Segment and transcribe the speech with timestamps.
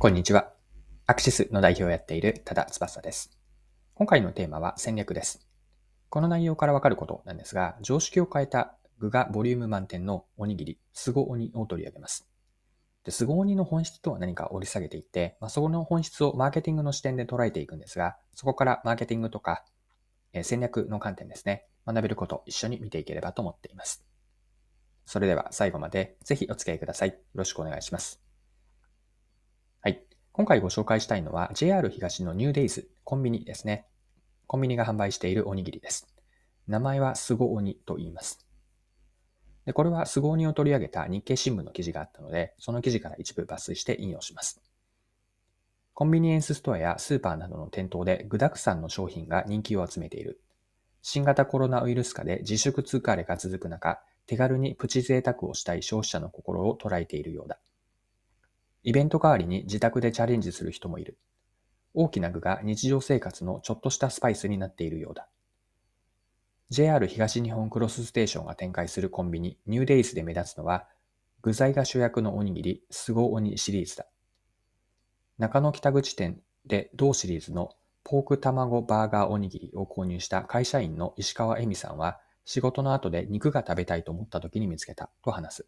[0.00, 0.54] こんにちは。
[1.06, 3.36] アクシスの代表をやっている多田翼です。
[3.92, 5.46] 今回のテーマは戦略です。
[6.08, 12.26] この内容からわかることなんですが、常識を変えた具がボリューム満点のおにぎり、スゴ鬼を取り上げます。
[13.04, 19.66] で、スゴ鬼の本質とは何かを掘り下げていって、まあ、そこの本質をマーケティングの視点で捉えていくんですが、そこからマーケティングとか、
[20.32, 24.02] え戦略の観点ですね、学べることを一緒に見ていければと思っています。
[25.04, 27.10] それでは最後までぜひお付き合いください。
[27.10, 28.29] よろしくお願いします。
[30.32, 33.86] 今回ご紹介したいのは JR 東のニューデイズコンビニですね。
[34.46, 36.06] コンビニが販売しているおにぎりです。
[36.68, 38.46] 名前はスゴニと言います。
[39.66, 44.62] でこれはスゴニを取り上げた日経新聞の記事があったので、その記事から一部抜粋して引用します。
[45.94, 50.40] コンビニエンスストアやスーパーなどの店頭で具沢山の商品が人気を集めている。
[51.02, 57.58] 新型コロナウイルス禍で自粛疲れが続く中、手軽にプチ贅沢をしたい消費者の心を捉えているようだ。
[58.82, 61.18] イベント代わりに自宅でチャレンジする人もいる。
[61.92, 65.28] 大きな具が日常生活のちょっとしたスパイスになっているようだ。
[66.70, 70.86] JR 東日本クロスステーションが展開するコンビニニューデイズで目立つのは、
[71.42, 74.06] 具材が主役のおにぎり、スゴオニシリーズだ。
[75.38, 77.70] 中野北口店で同シリーズの
[78.04, 85.66] ポーク卵バーガーおにぎりを購入した会社員の石川恵美さんは、仕事の後で肉が食べたいと思った時に見つけたと話す。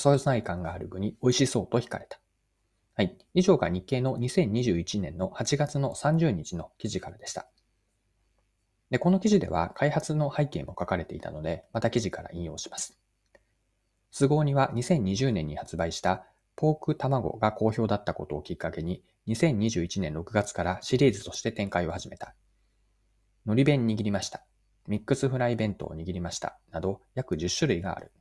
[0.00, 2.18] 存在感がある具に美味しそうと惹かれた。
[2.94, 3.16] はい。
[3.34, 7.46] 以上が日経の2021年の8月の30日の記事からでした。
[8.90, 12.98] で、この記事では開発の背景も書かれていたので、また記事から引用します。
[14.18, 16.26] 都合には2020年に発売した
[16.56, 22.34] ポーク卵が好評だったことをきっかけに、2021年6月からシリーズとして展開を始めた。
[23.46, 24.44] 海苔弁握りました。
[24.88, 26.58] ミックスフライ弁当を握りました。
[26.70, 28.12] など約10種類がある。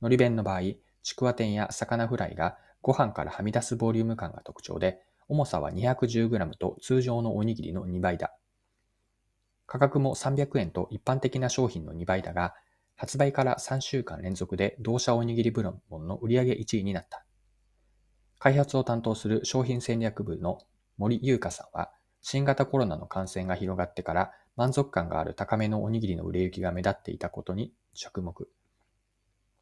[0.00, 0.60] 海苔弁の場合、
[1.08, 8.36] ちくわ天や魚フライがご飯からはみ出すボリューム感が特徴で、重さは 210g と通常のおにぎりの2倍だ。
[9.64, 12.52] 価格も300円と一般的な商品の2倍だが、
[12.94, 17.24] 発売から3週間連続で同社おにぎり部門の売上1位になった。
[18.38, 20.58] 開発を担当する商品戦略部の
[20.98, 21.90] 森優香さんは、
[22.20, 28.50] 新型コロナの感染が広がってから満足感がある高めのおにぎりの売れ行きが目立っていたことに着目。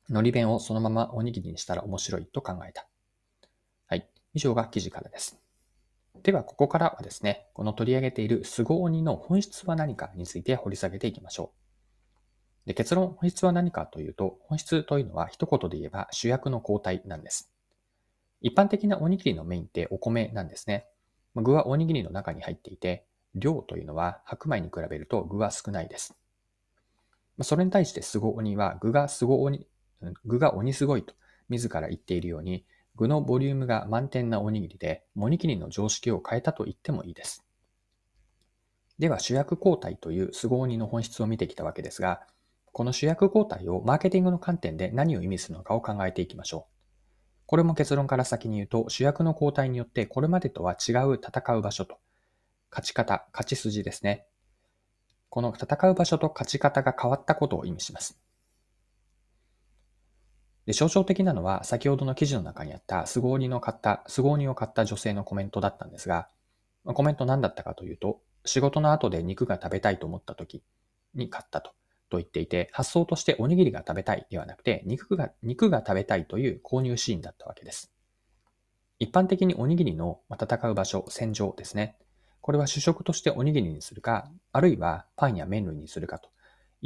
[0.08, 2.86] 海苔弁をそのままおにぎりにしたら面白いと考えた。
[3.86, 4.08] はい。
[4.34, 5.40] 以上が記事からです。
[6.22, 11.52] では、ここからはですね、この取り上げている凄鬼の本質は何かについて掘り下げていきましょ
[12.64, 12.68] う。
[12.68, 17.52] で結論、本質は何かというと、本質というのは一言で言えば主役の交代なんです。
[18.40, 20.86] 一般的なおにぎりのメインってお米なんですね。
[21.36, 26.16] 具はおにぎりの中に入っていて、量というのは白米に比べると具は少ないです。
[27.42, 29.66] それに対して凄鬼は具が凄鬼
[30.24, 31.14] 具が鬼すごいと
[31.48, 32.64] 自ら言っているように、
[32.96, 37.44] 具のボリュームが満点なおにぎりで、おにぎりの常識を変えたと言ってもいいです。
[38.98, 42.22] では主役交代という凄鬼の本質を見てきたわけですが、
[42.72, 46.76] この主役交代をマーケティングの観点で何を意味するのかを考えていきましょう。
[47.46, 51.98] これも結論から先に言うと、主役の交代によってこれまでとは違う戦う場所と、
[52.70, 54.26] 勝ち方、勝ち筋ですね。
[55.28, 58.18] この戦う場所と勝ち方が変わったことを意味します。
[60.66, 66.28] で、象徴的なのは、先ほどの記事の中にあった、凄鬼の買った、凄鬼を買った女性のコメントだったんですが、
[66.84, 70.62] コメント何だったかというと、仕事の後で肉が食べたいと思った時
[71.14, 71.70] に買ったと、
[72.10, 77.92] と言っていて、発想としておにぎりが食べたいではなくて、肉が、肉が食べたいという購入シーンだったわけです。
[78.98, 81.96] 一般的におにぎりの戦う場所、戦場ですね。
[82.40, 86.30] これは主食としておにぎりにするか、あるいはパンや麺類にするかと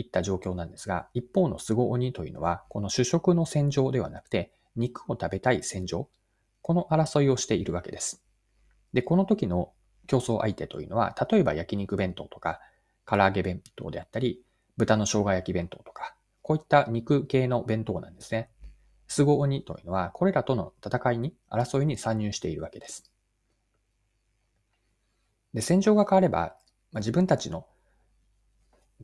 [0.00, 6.08] いった状況なんですが、一方のスゴ鬼というのは、この主食の戦場ではなくて、肉を食べたい戦場、
[6.62, 8.24] この争いをしているわけです。
[8.92, 9.72] で、この時の
[10.06, 12.60] 競争相手というのは、例えば焼肉弁当とか、
[13.06, 14.42] 唐揚げ弁当であったり、
[14.76, 18.50] 豚の生姜焼き弁当とか、こういった肉系の弁当なんですね。
[19.06, 23.10] スゴ鬼というのは、これらとの戦いに、争いに参入しているわけです。
[25.52, 26.56] で、戦場が変われば、
[26.92, 27.66] まあ、自分たちの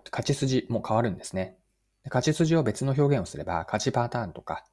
[0.04, 1.56] 勝ち筋も変わるんですね。
[2.04, 4.64] 勝ち筋を別の表現をすれば、勝ちパターンとか、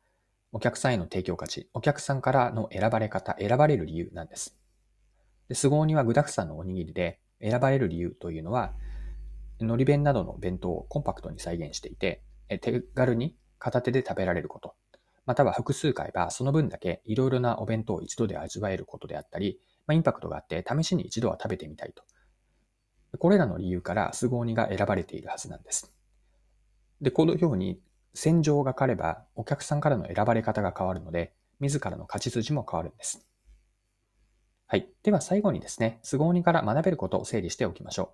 [0.52, 4.58] お客さんへの提供価値、お客さんからの選ばれ方、選ばれる理由なんです。
[5.50, 8.74] で、凄鬼は具沢山のおにぎりで、選ばれる理由というのは、
[9.60, 12.24] 海苔弁などの弁当をコンパクトに再現していて、
[12.62, 14.76] 手軽に片手で食べられること、
[15.26, 22.04] または複数回はその分だけいろいろなお弁当を一度で味わえることであったり、まあ、インパクトがあって試しに一度は食べてみたいと
[23.18, 25.94] これらの理由から凄鬼が選ばれているはずなんです。
[27.02, 27.80] で、このように
[28.14, 33.26] 戦場が変わればお客さんからの選ばれ方が変わるので、自らの勝ち筋も変わるんです。
[34.68, 34.90] はい。
[35.04, 38.08] では最後にですね、凄鬼から学べることを整理しておきましょう。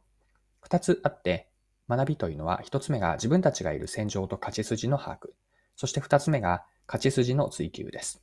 [0.62, 1.50] 二つあって、
[1.88, 5.30] 学びというのは、一つ目が自分たちがいる戦場と勝ち筋の把握。
[5.76, 8.22] そして二つ目が勝ち筋の追求です。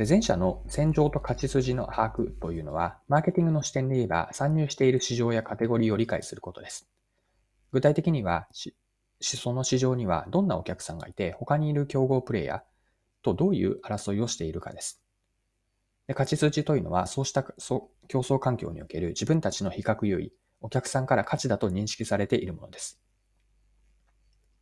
[0.00, 6.88] で前者の戦場と勝ち筋の把握というのは、マーケティングの視点で言えば、参入している市場やカテゴリーを理解することです。
[7.70, 8.48] 具体的には、
[9.20, 12.60] その市場にはどんなお客さんがいて、他にいる競合プレイヤー
[13.22, 15.02] とどういう争いをしているかです。
[16.06, 20.32] で勝ち筋というのは、そうした競争環境における自分たちの比較優位、
[20.62, 22.98] お客さんから価値だと認識されているものです。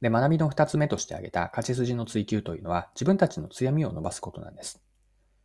[0.00, 4.82] で、学びの二つ目として挙げた勝ち筋の追求というのは、自分たちの強みを伸ばすことなんです。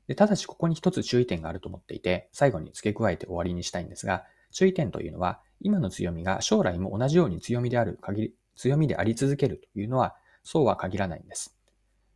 [0.07, 11.57] でただし、ここに一つ注意点があると思っていて、最後に付け加えて終わりにしたいんですが、注意点というのは、今の強みが将来も同じように強みである限り、強みであり続けるというのは、そうは限らないんです。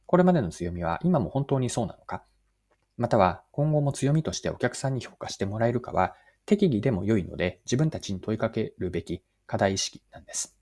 [0.05, 2.23] これまでの強みは今も本当にそうなのか、
[2.97, 10.56] または今後も強みとしてお客さんに評価してもらえるかは、適宜でも良いので自分たちに問いかけるべき課題意識なんです。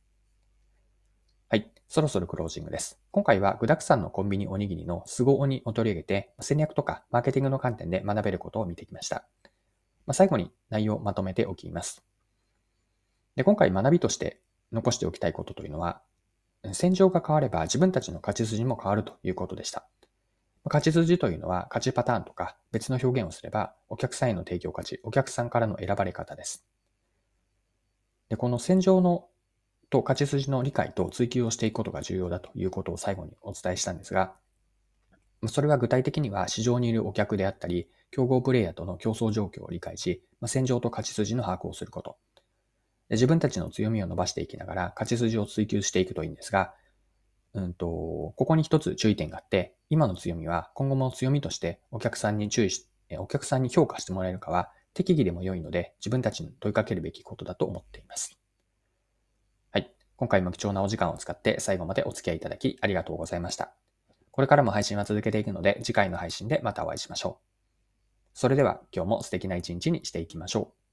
[1.47, 1.71] はい。
[1.87, 2.97] そろそろクロージングです。
[3.11, 9.27] 今回は具沢山のコンビニおにぎりのスゴ鬼を取り上げて戦略とかマーケティングの観点で学べることを見てきました。
[10.07, 12.03] まあ、最後に内容をまとめておきます。
[13.35, 16.01] で今回学びとして残しておきたいことというのは、
[16.73, 19.85] 戦場が変われば自分たちの勝ち筋も変わるということでした。
[20.63, 26.65] 勝ち筋というのは勝ちパターンとか別の表現をすればお客さんへの提供価値、お客さんからの選ばれ方です。
[28.29, 29.27] でこの戦場の
[29.95, 34.33] と勝ち筋の理解と追求をしていくことが重要だということを最後にお伝えしたんですが、
[35.47, 42.17] それは具体的には市場にいるお客であったり、競合プレイヤーとの競争状況を理解し、戦場と勝ち筋の把握をすること。
[43.09, 46.73] 自分たちの強みを伸ばしていきながら勝ち筋を追求していくといいんですが、
[47.53, 58.37] うんと、ここに一つ注意点があって、今の強みは今後も強みとしてお客さんに注意し、お客さんに評価してもらえるかは適宜でも良いので自分たちに問いかけるべきことだと思っています。
[60.25, 63.75] 今回も貴重なお時間を使って最後までお付き合いいただきありがとうございました。
[64.31, 67.45] これからも配信は続けていくので次回の配信でまたお会いしましょう。
[68.33, 70.84] それでは今日も素敵な一日にしていきましょう。